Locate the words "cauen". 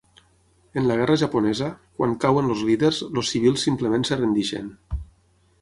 2.25-2.49